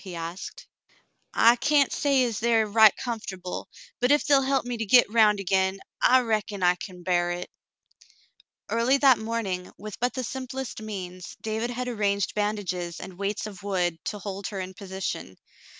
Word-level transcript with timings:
"he 0.03 0.15
asked. 0.15 0.65
"I 1.31 1.55
cyan't 1.61 1.91
say 1.93 2.23
as 2.23 2.39
they 2.39 2.53
air 2.53 2.65
right 2.65 2.97
comfortable, 2.97 3.69
but 3.99 4.11
ef 4.11 4.25
they'll 4.25 4.41
help 4.41 4.65
me 4.65 4.77
to 4.77 4.83
git 4.87 5.07
'round 5.11 5.39
agin, 5.39 5.79
I 6.01 6.21
reckon 6.21 6.63
I 6.63 6.73
can 6.73 7.03
bar 7.03 7.29
hit." 7.29 7.51
Early 8.67 8.97
that 8.97 9.19
morning, 9.19 9.71
with 9.77 9.99
but 9.99 10.15
the 10.15 10.23
simplest 10.23 10.81
means, 10.81 11.37
David 11.43 11.69
had 11.69 11.87
arranged 11.87 12.33
bandages 12.33 12.99
and 12.99 13.19
weights 13.19 13.45
of 13.45 13.61
wood 13.61 14.03
to 14.05 14.17
hold 14.17 14.47
her 14.47 14.59
in 14.59 14.73
position. 14.73 15.37